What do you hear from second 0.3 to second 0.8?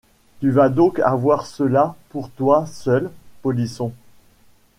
Tu vas